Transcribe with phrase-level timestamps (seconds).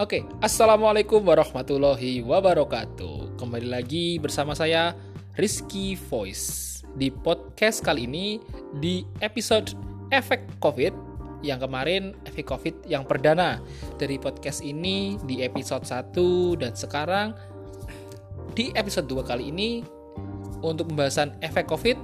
[0.00, 3.36] Oke, assalamualaikum warahmatullahi wabarakatuh.
[3.36, 4.96] Kembali lagi bersama saya
[5.36, 8.40] Rizky Voice di podcast kali ini
[8.80, 9.76] di episode
[10.08, 10.96] efek COVID
[11.44, 13.60] yang kemarin efek COVID yang perdana
[14.00, 16.16] dari podcast ini di episode 1
[16.64, 17.36] dan sekarang
[18.56, 19.84] di episode 2 kali ini
[20.64, 22.00] untuk pembahasan efek COVID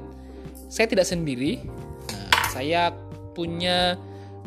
[0.69, 1.65] saya tidak sendiri.
[2.13, 2.93] Nah, saya
[3.33, 3.97] punya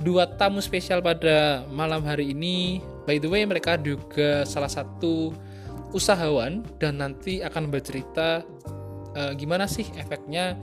[0.05, 2.85] dua tamu spesial pada malam hari ini.
[3.09, 5.33] By the way, mereka juga salah satu
[5.97, 8.45] usahawan dan nanti akan bercerita
[9.17, 10.53] uh, gimana sih efeknya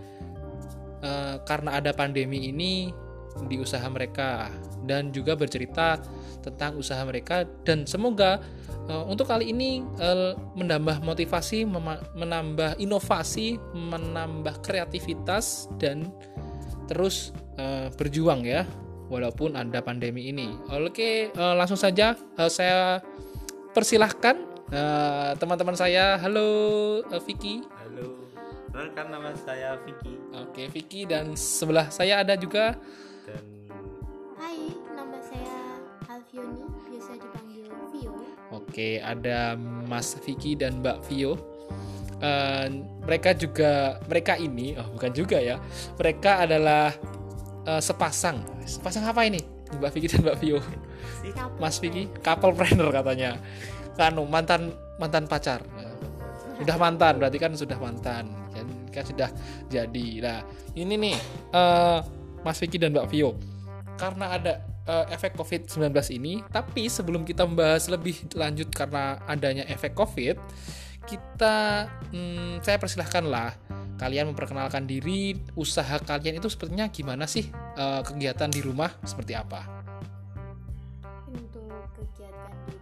[1.02, 2.94] uh, karena ada pandemi ini
[3.50, 4.46] di usaha mereka.
[4.86, 5.98] Dan juga bercerita
[6.38, 7.42] tentang usaha mereka.
[7.66, 8.38] Dan semoga
[8.86, 11.66] uh, untuk kali ini uh, menambah motivasi,
[12.14, 16.14] menambah inovasi, menambah kreativitas dan
[16.86, 18.62] terus uh, berjuang ya
[19.06, 20.54] walaupun ada pandemi ini.
[20.70, 23.00] Oke, uh, langsung saja uh, saya
[23.72, 24.56] persilahkan
[25.38, 26.18] teman-teman uh, saya.
[26.18, 26.48] Halo
[27.06, 27.62] uh, Vicky.
[27.70, 28.26] Halo.
[28.70, 30.14] Perkenalkan nama saya Vicky.
[30.36, 32.76] Oke, Vicky dan sebelah saya ada juga
[33.24, 33.42] dan
[34.36, 35.80] Hai, nama saya
[36.12, 38.12] Alfioni, biasa dipanggil Vio.
[38.52, 39.56] Oke, ada
[39.88, 41.40] Mas Vicky dan Mbak Vio.
[42.16, 42.68] Uh,
[43.04, 45.60] mereka juga mereka ini oh bukan juga ya
[46.00, 46.88] mereka adalah
[47.66, 48.40] uh, sepasang.
[48.64, 49.42] Sepasang apa ini?
[49.76, 50.58] Mbak Vicky dan Mbak Vio.
[51.60, 53.30] Mas Vicky, couple planner katanya.
[53.98, 55.60] Kanu mantan mantan pacar.
[56.56, 58.30] Sudah mantan, berarti kan sudah mantan.
[58.94, 59.28] Kan sudah
[59.68, 60.08] jadi.
[60.24, 60.40] Nah,
[60.72, 61.16] ini nih
[61.52, 62.00] uh,
[62.46, 63.36] Mas Vicky dan Mbak Vio.
[63.96, 69.92] Karena ada uh, efek COVID-19 ini, tapi sebelum kita membahas lebih lanjut karena adanya efek
[69.96, 70.36] COVID,
[71.06, 73.56] kita hmm, saya persilahkanlah
[73.96, 77.48] kalian memperkenalkan diri, usaha kalian itu sepertinya gimana sih?
[77.76, 79.64] Uh, kegiatan di rumah seperti apa?
[81.28, 82.75] Untuk kegiatan di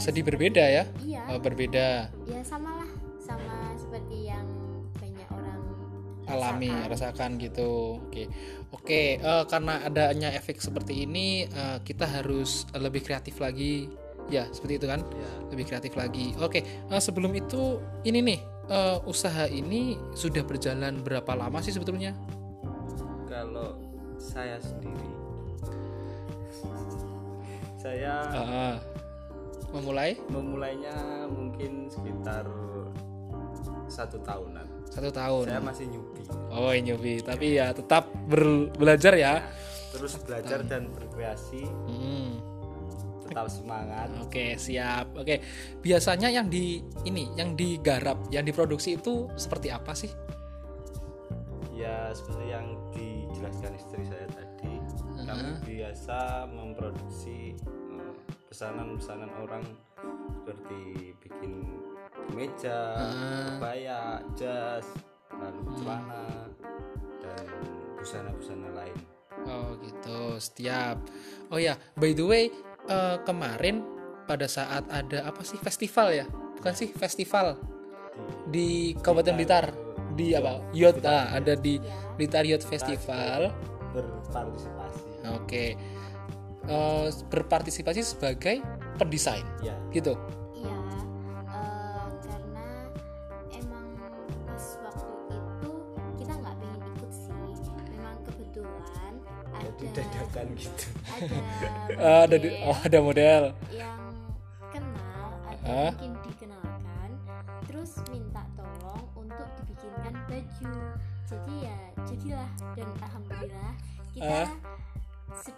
[0.00, 0.84] sedih berbeda ya?
[1.04, 1.22] Iya.
[1.30, 2.08] Oh, berbeda.
[2.26, 2.90] Ya sama lah
[3.20, 4.46] sama seperti yang
[4.96, 5.60] banyak orang
[6.26, 7.70] alami rasakan, rasakan gitu.
[8.08, 8.24] Oke.
[8.70, 13.86] Oke uh, karena adanya efek seperti ini uh, kita harus lebih kreatif lagi.
[14.30, 15.02] Ya seperti itu kan?
[15.02, 15.30] Ya.
[15.52, 16.32] lebih kreatif lagi.
[16.40, 18.40] Oke uh, sebelum itu ini nih
[18.70, 22.14] uh, usaha ini sudah berjalan berapa lama sih sebetulnya?
[23.26, 23.78] Kalau
[24.20, 25.10] saya sendiri,
[27.78, 28.76] saya uh,
[29.70, 30.18] memulai?
[30.30, 32.46] Memulainya mungkin sekitar
[33.90, 34.66] satu tahunan.
[34.90, 35.44] Satu tahun.
[35.50, 36.22] Saya masih nyubi.
[36.50, 39.42] Oh, nyubi, tapi ya tetap ber belajar ya.
[39.90, 41.66] Terus belajar dan berkreasi.
[41.66, 42.50] Hmm
[43.30, 44.10] tetap semangat.
[44.18, 45.14] Oke, siap.
[45.14, 45.38] Oke.
[45.78, 50.10] Biasanya yang di ini, yang digarap, yang diproduksi itu seperti apa sih?
[51.70, 54.74] Ya, seperti yang dijelaskan istri saya tadi.
[54.74, 55.24] Uh-huh.
[55.24, 57.54] Kami biasa memproduksi
[58.50, 59.62] pesanan-pesanan orang
[60.42, 61.78] seperti bikin
[62.34, 63.56] meja, uh.
[63.56, 64.86] kebaya, jas,
[65.30, 65.76] lalu hmm.
[65.78, 66.24] celana
[67.22, 67.46] dan
[68.02, 68.98] busana-busana lain.
[69.46, 70.98] Oh gitu, setiap.
[71.48, 72.44] Oh ya, by the way,
[72.90, 73.86] uh, kemarin
[74.26, 75.56] pada saat ada apa sih?
[75.62, 76.26] Festival ya?
[76.58, 77.56] Bukan sih festival.
[78.50, 79.66] Di, Kabupaten Blitar.
[80.18, 80.60] Di apa?
[80.74, 81.78] Yacht ah, ada di
[82.18, 83.54] Blitar Yacht Festival.
[83.94, 85.24] Berpartisipasi.
[85.30, 85.46] Oke.
[85.46, 85.68] okay.
[86.68, 88.60] Uh, berpartisipasi sebagai
[89.00, 89.72] pendesain ya.
[89.94, 90.12] gitu
[90.58, 90.76] iya
[91.48, 92.66] uh, karena
[93.54, 93.86] emang
[94.44, 95.70] pas waktu itu
[96.20, 97.32] kita nggak pengen ikut sih
[97.96, 99.12] memang kebetulan
[99.56, 101.36] ada dadakan gitu ada
[102.28, 103.42] ada di, oh ada model
[103.72, 104.00] yang
[104.68, 105.90] kenal atau uh?
[105.96, 107.10] mungkin dikenalkan
[107.64, 110.72] terus minta tolong untuk dibikinkan baju
[111.24, 113.72] jadi ya jadilah dan alhamdulillah
[114.10, 114.48] kita uh?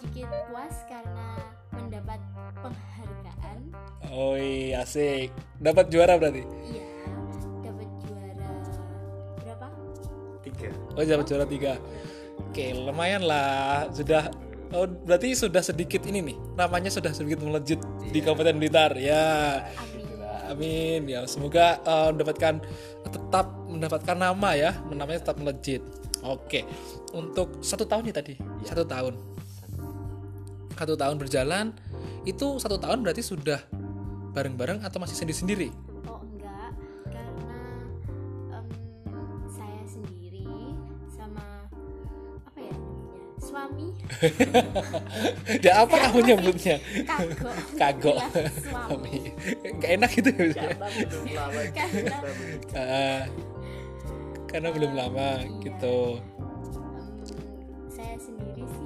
[0.03, 1.29] Sedikit puas karena
[1.71, 2.19] mendapat
[2.59, 3.59] penghargaan
[4.11, 5.31] oh iya asik
[5.63, 7.07] dapat juara berarti iya
[7.63, 8.51] dapat juara
[9.39, 9.67] berapa
[10.43, 10.69] tiga
[10.99, 11.73] oh dapat juara tiga
[12.51, 14.27] oke lumayan lah sudah
[14.73, 16.57] Oh, berarti sudah sedikit ini nih.
[16.57, 18.09] Namanya sudah sedikit melejit yeah.
[18.09, 18.25] di iya.
[18.25, 18.93] Kabupaten Blitar.
[18.97, 19.25] Ya.
[20.49, 21.05] Amin.
[21.13, 22.65] Ya, semoga uh, mendapatkan
[23.05, 24.73] tetap mendapatkan nama ya.
[24.89, 25.85] Namanya tetap melejit.
[26.25, 26.65] Oke.
[27.13, 28.41] Untuk satu tahun ya tadi.
[28.41, 28.73] Yeah.
[28.73, 29.32] Satu tahun
[30.83, 31.71] satu tahun berjalan
[32.27, 33.63] itu satu tahun berarti sudah
[34.35, 35.71] bareng-bareng atau masih sendiri-sendiri?
[36.11, 36.75] Oh enggak,
[37.07, 37.63] karena
[38.51, 38.67] um,
[39.47, 40.75] saya sendiri
[41.07, 41.71] sama
[42.43, 43.87] apa ya namanya suami.
[45.67, 46.77] ya apa kamu nyebutnya?
[47.07, 47.51] Kago.
[47.79, 48.15] Kago.
[48.19, 49.17] Iya, suami.
[49.79, 50.71] Gak enak gitu ya, ya.
[50.83, 51.23] Karena belum
[52.75, 53.07] lama.
[54.51, 55.63] karena, belum lama iya.
[55.63, 55.99] gitu.
[57.93, 58.82] Saya sendiri sih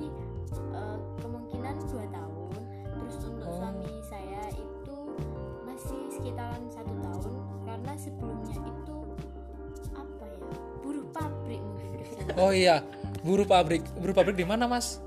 [12.36, 12.80] oh iya
[13.20, 13.82] buru pabrik.
[13.98, 15.00] Buru pabrik di mana mas?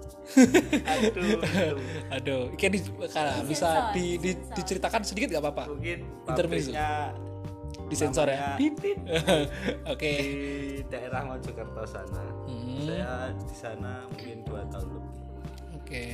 [0.86, 1.78] Aduh aduh.
[2.14, 2.80] aduh kayak di,
[3.10, 5.64] kalau bisa di, di- diceritakan sedikit nggak apa-apa?
[5.74, 6.00] Mungkin
[6.30, 6.70] Intermezzo.
[6.70, 6.90] pabriknya
[7.90, 8.54] disensor ya?
[8.54, 8.98] namanya Tit, tit.
[9.94, 10.12] oke.
[10.22, 10.32] Di
[10.86, 12.22] daerah Mojokerto sana.
[12.46, 12.86] Hmm.
[12.86, 15.14] saya di sana mungkin dua tahun lebih.
[15.82, 16.06] Oke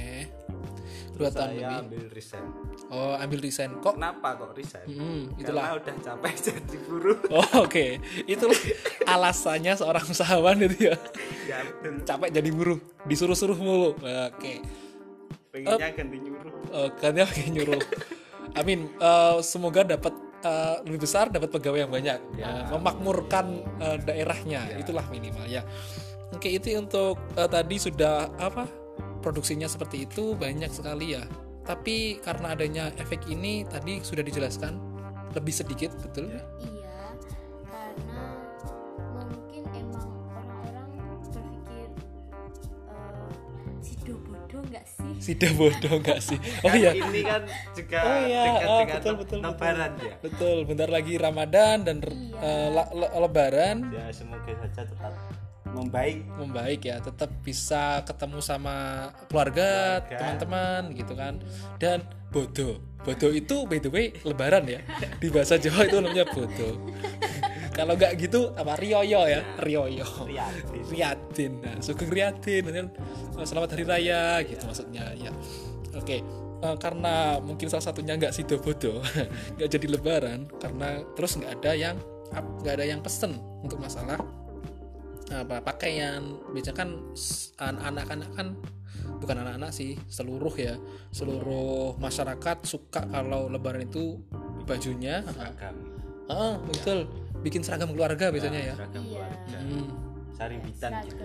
[1.15, 1.81] dua tahun saya lebih.
[1.87, 2.45] ambil resign.
[2.91, 3.93] Oh ambil desain kok?
[3.95, 4.87] Kenapa kok resign?
[4.91, 5.65] Hmm, karena itulah.
[5.79, 7.85] udah capek jadi buruh oh oke.
[8.27, 8.59] Itulah
[9.07, 10.95] alasannya seorang usahawan itu ya.
[11.47, 11.59] Ya
[12.03, 13.95] capek jadi buruh disuruh-suruh mulu.
[14.33, 14.61] Oke.
[15.55, 16.53] Pengennya ganti nyuruh.
[16.99, 17.81] kan ya pakai nyuruh?
[18.59, 18.91] Amin.
[18.99, 20.11] Eh, semoga dapat
[20.43, 22.19] eh, lebih besar dapat pegawai yang banyak.
[22.35, 22.43] Ya.
[22.43, 24.67] Eh, memakmurkan eh, daerahnya.
[24.75, 25.63] Itulah minimal ya.
[26.35, 28.84] Oke itu untuk eh, tadi sudah apa
[29.25, 31.25] produksinya seperti itu banyak sekali ya.
[31.63, 34.77] Tapi karena adanya efek ini tadi sudah dijelaskan
[35.33, 36.29] lebih sedikit betul?
[36.29, 36.45] Ya.
[36.61, 36.93] iya
[37.65, 38.21] karena
[39.17, 40.87] mungkin emang orang-orang
[41.25, 41.89] berpikir
[42.87, 43.27] eh,
[43.81, 45.13] sido bodoh nggak sih?
[45.17, 46.37] Sida bodoh nggak sih?
[46.63, 46.91] Oh Kan iya.
[46.93, 47.41] ini kan
[47.73, 50.13] juga Oh iya, dekat ah, dengan betul, betul, lebaran ya?
[50.21, 52.53] Betul bentar lagi Ramadan dan Iya.
[52.69, 53.77] la- le- Lebaran.
[53.89, 55.13] Ya semoga saja tetap
[55.75, 56.17] membaik.
[56.39, 61.37] Membaik ya tetap bisa ketemu sama keluarga teman-teman gitu kan.
[61.77, 62.79] Dan bodoh.
[63.03, 64.79] Bodoh itu by the way lebaran ya.
[65.19, 66.75] Di bahasa Jawa itu namanya bodoh.
[67.77, 69.43] Kalau nggak gitu apa rioyo ya?
[69.59, 70.07] Rioyo.
[70.23, 70.83] Prihatin.
[70.87, 72.87] Riyadin nah, sugeng Riyadin dan
[73.43, 75.31] selamat hari raya gitu maksudnya ya.
[75.91, 76.23] Oke.
[76.65, 79.03] Eh, karena mungkin salah satunya nggak sido bodoh
[79.59, 81.95] nggak jadi lebaran karena terus nggak ada yang
[82.63, 84.17] nggak ada yang pesen untuk masalah
[85.33, 86.21] apa pakaian.
[86.53, 86.89] Biasanya kan
[87.57, 88.47] anak-anak kan
[89.21, 90.77] bukan anak-anak sih seluruh ya.
[91.09, 94.19] Seluruh masyarakat suka kalau lebaran itu
[94.65, 95.75] bajunya seragam.
[96.29, 97.09] Ah betul.
[97.41, 98.75] Bikin seragam keluarga biasanya ya.
[98.77, 99.13] seragam Iya.
[99.13, 99.59] keluarga.
[99.61, 99.87] Hmm.
[100.35, 101.23] saribitan gitu.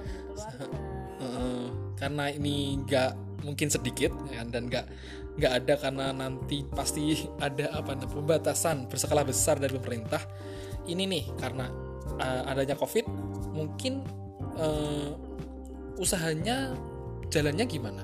[1.99, 4.87] karena ini nggak mungkin sedikit ya, dan nggak
[5.35, 10.23] nggak ada karena nanti pasti ada apa pembatasan berskala besar dari pemerintah.
[10.87, 11.67] Ini nih karena
[12.23, 13.03] eh, adanya covid
[13.61, 14.01] mungkin
[14.57, 15.13] eh,
[16.01, 16.73] usahanya
[17.29, 18.01] jalannya gimana?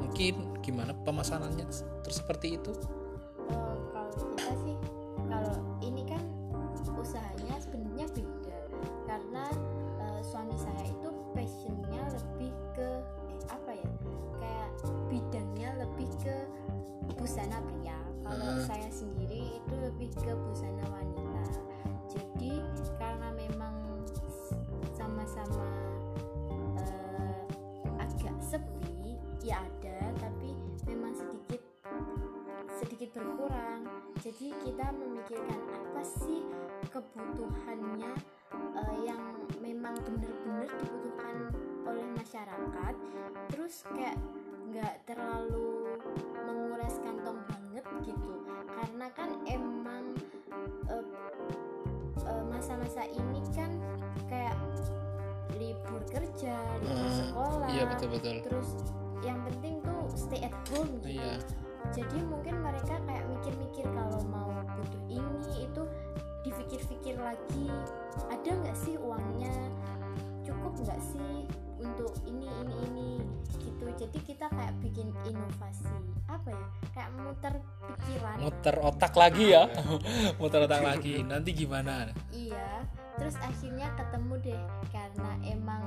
[0.00, 1.68] Mungkin gimana pemasarannya
[2.00, 2.72] terus seperti itu?
[3.52, 4.76] Eh, kalau kita sih
[5.28, 5.54] kalau
[5.84, 6.24] ini kan
[6.96, 8.58] usahanya sebenarnya beda.
[9.04, 9.44] Karena
[10.00, 12.88] eh, suami saya itu passionnya lebih ke
[13.28, 13.90] eh, apa ya?
[14.40, 14.70] Kayak
[15.12, 16.36] bidangnya lebih ke
[17.20, 17.98] busana pria.
[18.24, 18.64] Kalau Ah.
[18.64, 21.44] saya sendiri itu lebih ke busana wanita
[25.34, 25.78] sama-sama
[26.78, 27.42] eh,
[27.98, 30.54] agak sepi ya ada tapi
[30.86, 31.60] memang sedikit
[32.74, 33.86] sedikit berkurang.
[34.22, 36.46] Jadi kita memikirkan apa sih
[36.94, 38.12] kebutuhannya
[38.54, 39.22] eh, yang
[39.58, 41.36] memang benar-benar dibutuhkan
[41.84, 42.94] oleh masyarakat.
[43.50, 44.16] Terus kayak
[44.70, 45.98] nggak terlalu
[46.46, 48.13] menguras kantong banget gitu
[57.84, 58.68] iya betul betul terus
[59.20, 61.20] yang penting tuh stay at home gitu.
[61.20, 61.36] Iya.
[61.92, 65.82] Jadi mungkin mereka kayak mikir-mikir kalau mau butuh ini itu
[66.44, 67.68] dipikir-pikir lagi
[68.32, 69.52] ada nggak sih uangnya?
[70.44, 71.44] Cukup nggak sih
[71.80, 73.10] untuk ini ini ini
[73.60, 73.84] gitu.
[73.84, 75.92] Jadi kita kayak bikin inovasi
[76.28, 76.66] apa ya?
[76.92, 78.36] Kayak muter pikiran.
[78.40, 79.64] Muter otak lagi ya.
[80.40, 81.20] Muter otak lagi.
[81.24, 82.12] Nanti gimana?
[82.32, 85.82] Iya terus akhirnya ketemu deh karena emang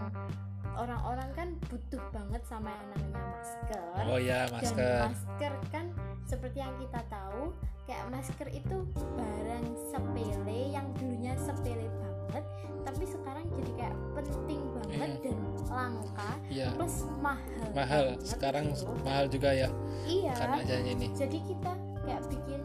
[0.77, 3.83] orang-orang kan butuh banget sama yang namanya masker.
[4.07, 4.99] Oh ya dan masker.
[5.09, 5.85] masker kan
[6.23, 7.51] seperti yang kita tahu
[7.89, 8.77] kayak masker itu
[9.15, 12.43] barang sepele yang dulunya sepele banget
[12.83, 15.19] tapi sekarang jadi kayak penting banget Iya.
[15.23, 16.67] dan langka iya.
[16.75, 18.05] plus mahal mahal.
[18.15, 18.91] banget sekarang gitu.
[19.03, 19.69] mahal juga ya.
[20.07, 20.33] Iya.
[20.35, 21.07] Karena ini.
[21.15, 21.71] Jadi kita
[22.07, 22.61] kayak bikin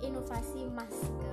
[0.00, 1.29] inovasi masker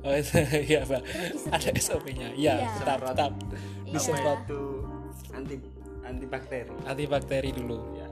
[0.00, 0.16] Oh
[0.70, 1.02] iya, Pak.
[1.52, 2.08] Ada disemprot.
[2.08, 2.28] SOP-nya.
[2.32, 2.68] Iya, Iya.
[2.80, 3.32] tetap tetap
[3.84, 3.92] Iya.
[3.92, 4.60] disemprot itu
[5.30, 5.54] anti
[6.00, 7.78] antibakteri antibakteri dulu.
[7.94, 8.08] ya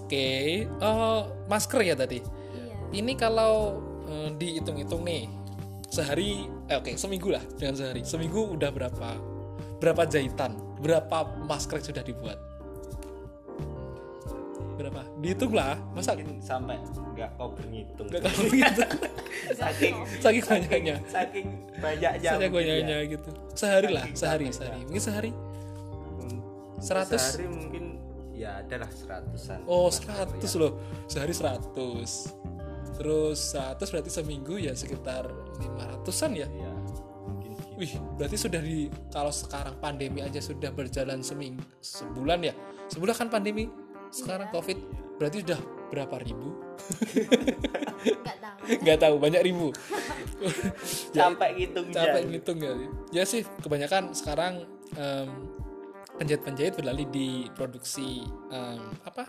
[0.00, 2.18] Oke, eh, masker ya tadi.
[2.18, 5.30] iya Ini kalau eh, dihitung-hitung nih
[5.86, 8.02] sehari, eh, oke seminggu lah dengan sehari.
[8.02, 9.10] Seminggu udah berapa
[9.78, 12.38] berapa jahitan, berapa masker yang sudah dibuat?
[15.20, 18.82] Dihitung lah, masa mungkin sampai nggak kau berhitung nggak kalau gitu?
[19.52, 20.96] saking Saking banyaknya.
[21.06, 21.46] saking
[21.76, 23.10] banyaknya Saya mungkin banyaknya ya.
[23.10, 23.30] gitu.
[23.52, 24.56] Sehari lah, Saking sehari, banyaknya.
[24.56, 24.80] sehari.
[24.82, 25.30] Mungkin sehari.
[26.16, 26.38] Hmm,
[26.80, 27.20] 100?
[27.20, 27.84] sehari mungkin
[28.32, 30.56] ya adalah seratusan Oh, masker 100 ya.
[30.56, 30.72] loh.
[31.06, 32.32] Sehari 100.
[32.96, 36.48] Terus 100 berarti seminggu ya sekitar 500-an ya.
[36.48, 36.72] ya
[37.22, 37.76] mungkin gitu.
[37.76, 42.54] Wih, berarti sudah di kalau sekarang pandemi aja sudah berjalan seminggu sebulan ya.
[42.88, 43.68] Sebulan kan pandemi.
[44.10, 44.54] Sekarang Iya.
[44.54, 44.78] Covid
[45.20, 45.60] berarti sudah
[45.92, 46.48] berapa ribu?
[48.00, 49.68] nggak tahu Nggak tahu, banyak ribu.
[51.12, 52.72] Ya, capek gitu capek ngitung ya.
[53.12, 54.64] Ya sih, kebanyakan sekarang
[54.96, 55.28] em,
[56.16, 59.28] penjahit-penjahit beralih di produksi em, apa?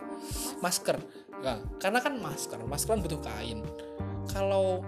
[0.64, 0.96] Masker.
[1.44, 3.60] Nah, karena kan masker, masker kan butuh kain.
[4.32, 4.80] Kalau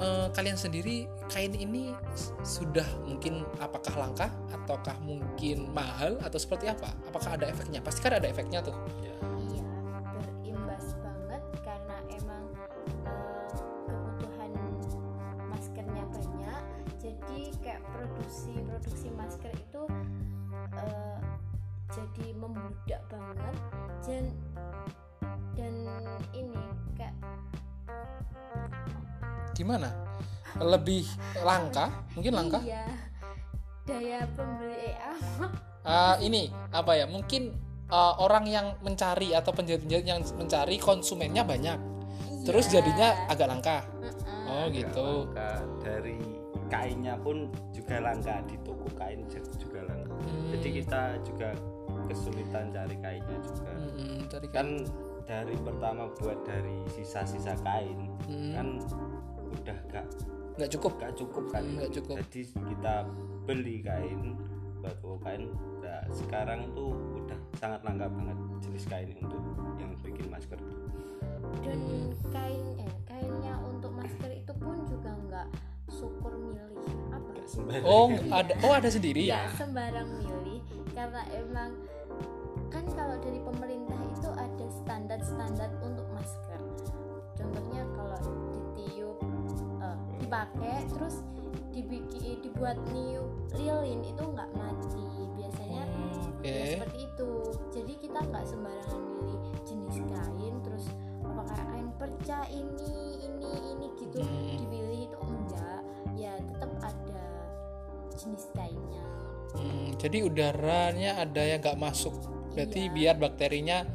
[0.00, 1.92] eh, kalian sendiri kain ini
[2.40, 6.96] sudah mungkin apakah langka ataukah mungkin mahal atau seperti apa?
[7.12, 7.84] Apakah ada efeknya?
[7.84, 8.72] Pasti kan ada efeknya tuh.
[9.04, 9.18] iya
[23.10, 23.56] banget
[24.04, 24.24] dan
[25.56, 25.74] dan
[26.32, 26.60] ini
[26.94, 27.14] kayak
[29.52, 29.90] Gimana?
[30.58, 31.02] Lebih
[31.42, 31.90] langka?
[32.14, 32.58] Mungkin langka?
[32.62, 32.86] iya
[33.88, 35.46] daya pembeli eh, apa
[35.88, 37.56] Ah, ini apa ya mungkin
[37.88, 41.80] ah, orang yang mencari atau penjahit-penjahit yang mencari konsumennya banyak
[42.44, 42.80] terus Iya.
[42.84, 44.44] jadinya agak langka Heeh.
[44.46, 45.50] oh gitu langka
[45.80, 46.20] dari
[46.68, 49.24] kainnya pun juga langka di toko kain
[49.56, 50.50] juga langka Hmm.
[50.52, 51.48] jadi kita juga
[52.08, 53.70] kesulitan cari kainnya juga.
[53.70, 54.68] Mm-mm, cari kan
[55.22, 58.52] dari pertama buat dari sisa-sisa kain Hmm.
[58.52, 58.66] kan
[59.52, 60.06] udah gak
[60.56, 60.92] nggak cukup?
[60.98, 61.62] gak cukup kan?
[61.62, 62.16] Hmm, nggak cukup.
[62.24, 62.94] jadi kita
[63.44, 64.34] beli kain
[64.78, 69.42] buat kain nah, sekarang tuh udah sangat langka banget jenis kain untuk
[69.76, 70.58] yang bikin masker.
[71.60, 72.10] Dan Hmm.
[72.28, 75.48] kain eh kainnya untuk masker itu pun juga nggak
[75.88, 76.72] syukur milih
[77.10, 77.28] apa?
[77.34, 79.44] Gak oh ada oh ada sendiri ya?
[79.44, 80.60] Ya sembarang milih
[80.92, 81.70] karena emang
[82.68, 86.60] kan kalau dari pemerintah itu ada standar-standar untuk masker.
[87.34, 88.20] Contohnya kalau
[88.52, 89.16] ditiup
[89.80, 91.24] eh, dipakai terus
[91.72, 95.06] dibikin dibuat niup lilin itu nggak mati.
[95.38, 95.82] Biasanya
[96.38, 96.44] oke.
[96.44, 97.30] ya seperti itu.
[97.72, 100.84] Jadi kita nggak sembarangan milih jenis kain terus
[101.24, 102.94] apakah kain perca ini
[103.24, 104.56] ini ini gitu Hmm.
[104.60, 105.82] dipilih itu enggak.
[106.18, 107.24] Ya tetap ada
[108.12, 109.04] jenis kainnya.
[109.56, 112.12] Hmm, jadi udaranya ada yang nggak masuk
[112.58, 112.90] berarti Iya.
[112.90, 113.86] biar bakterinya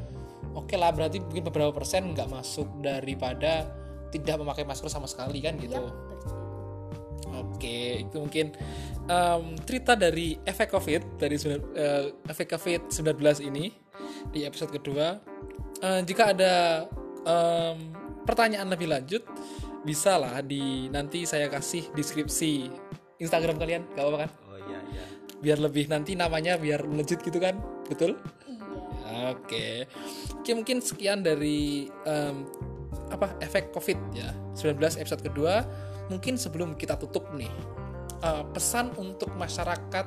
[0.55, 3.67] oke lah berarti mungkin beberapa persen nggak masuk daripada
[4.15, 6.39] tidak memakai masker sama sekali kan gitu betul.
[7.33, 8.53] Oke, itu mungkin
[9.09, 11.33] em, cerita dari efek COVID dari
[11.73, 13.73] eh, efek COVID-19 ini
[14.29, 15.17] di episode kedua.
[15.81, 16.85] Eh, jika ada
[17.25, 17.77] em,
[18.21, 19.25] pertanyaan lebih lanjut,
[19.81, 22.69] bisa lah di nanti saya kasih deskripsi
[23.17, 24.31] Instagram kalian, gak apa-apa kan?
[24.53, 25.05] oh iya iya
[25.41, 27.57] Biar lebih nanti namanya biar melejit gitu kan,
[27.89, 28.13] betul?
[29.13, 29.85] Oke,
[30.33, 32.45] oke mungkin sekian dari em,
[33.13, 35.63] apa efek COVID ya 19 episode kedua.
[36.11, 37.51] Mungkin sebelum kita tutup nih
[38.25, 40.05] eh, pesan untuk masyarakat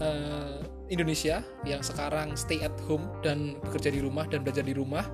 [0.00, 0.58] eh,
[0.90, 5.04] Indonesia yang sekarang stay at home dan bekerja di rumah dan belajar di rumah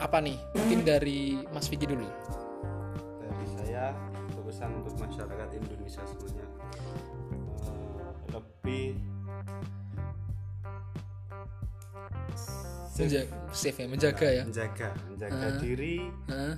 [0.00, 0.36] apa nih?
[0.56, 2.08] Mungkin dari Mas Vicky dulu.
[3.20, 3.92] dari saya
[4.50, 6.46] pesan untuk masyarakat Indonesia semuanya
[7.62, 8.98] eh, lebih
[13.00, 14.42] Menjaga, safe ya, menjaga ya.
[14.44, 15.56] menjaga menjaga Ah.
[15.58, 16.54] diri Heeh,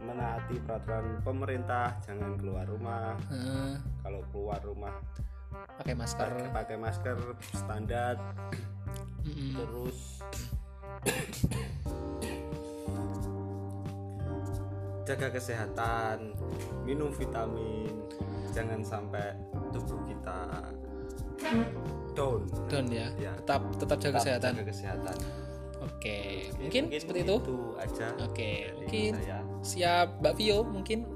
[0.00, 3.74] menaati peraturan pemerintah jangan keluar rumah heeh.
[4.00, 4.94] kalau keluar rumah
[5.76, 6.24] pakai masker.
[6.24, 7.16] pakai, pakai masker
[7.52, 8.14] standar
[9.20, 9.50] Mm-mm.
[9.52, 9.98] terus
[15.02, 16.38] jaga kesehatan
[16.82, 17.90] minum vitamin
[18.50, 19.34] jangan sampai
[19.70, 20.38] tubuh kita
[22.14, 23.06] down Down ya.
[23.16, 23.32] Ya.
[23.36, 24.50] Tetap tetap jaga Tetap kesehatan.
[24.54, 25.16] jaga kesehatan
[25.80, 27.56] Oke, mungkin, seperti itu.
[27.80, 29.40] aja Oke, mungkin saya.
[29.64, 31.08] siap Mbak Vio mungkin.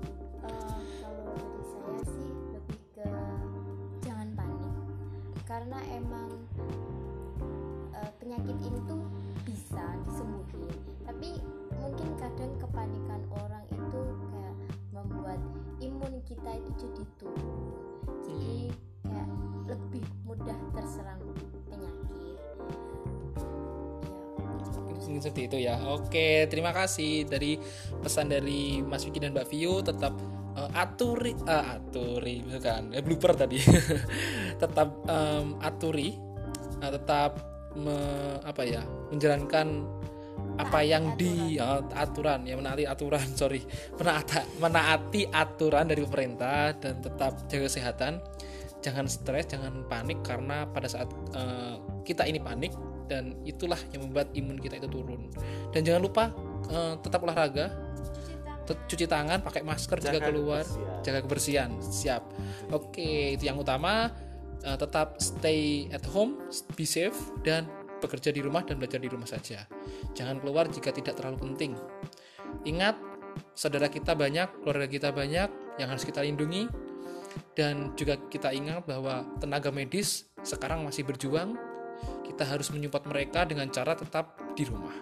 [25.14, 25.78] Mungkin seperti itu ya.
[25.94, 27.54] Oke, terima kasih dari
[28.02, 30.10] pesan dari Mas Vicky dan Mbak Vio tetap
[30.58, 33.62] eh, aturi eh, aturi bukan eh, blooper tadi.
[34.62, 36.18] tetap em, aturi
[36.82, 37.38] eh, tetap
[37.78, 38.82] me- apa ya?
[39.14, 39.86] menjalankan
[40.58, 43.62] apa yang di eh, aturan ya menaati aturan sorry
[43.94, 48.18] menaati menaati aturan dari pemerintah dan tetap jaga kesehatan
[48.82, 51.06] jangan stres jangan panik karena pada saat
[51.38, 52.72] eh, kita ini panik
[53.08, 55.28] dan itulah yang membuat imun kita itu turun.
[55.72, 56.24] Dan jangan lupa
[56.68, 57.72] eh, tetap olahraga
[58.64, 60.64] cuci tangan pakai masker jika Jaga keluar.
[60.64, 61.02] kebersihan.
[61.04, 62.22] jaga kebersihan siap.
[62.72, 64.08] Oke itu yang utama.
[64.64, 66.40] Eh, tetap stay at home
[66.72, 67.68] be safe dan
[68.00, 69.68] bekerja di rumah dan belajar di rumah saja.
[70.16, 71.72] Jangan keluar jika tidak terlalu penting.
[72.64, 72.96] Ingat
[73.52, 76.68] saudara kita banyak keluarga kita banyak yang harus kita lindungi.
[77.52, 81.58] Dan juga kita ingat bahwa tenaga medis sekarang masih berjuang
[82.26, 84.94] kita harus menyupport mereka dengan cara tetap di rumah.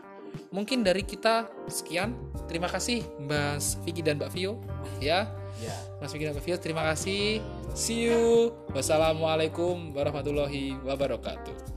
[0.53, 2.17] Mungkin dari kita sekian.
[2.49, 4.61] Terima kasih Mas Vicky dan Mbak Vio.
[5.01, 5.29] Ya.
[5.61, 5.77] Ya.
[6.01, 7.41] Mas Vicky dan Mbak Vio terima kasih.
[7.77, 8.53] See you.
[8.73, 11.73] Wassalamualaikum warahmatullahi wabarakatuh